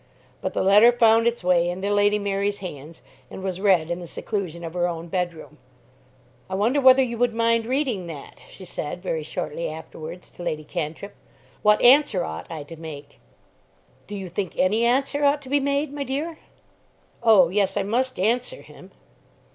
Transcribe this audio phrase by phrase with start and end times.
[0.41, 4.07] But the letter found its way into Lady Mary's hands and was read in the
[4.07, 5.59] seclusion of her own bed room.
[6.49, 10.63] "I wonder whether you would mind reading that," she said very shortly afterwards to Lady
[10.63, 11.13] Cantrip.
[11.61, 13.19] "What answer ought I to make?"
[14.07, 16.39] "Do you think any answer ought to be made, my dear?"
[17.21, 18.89] "Oh yes; I must answer him."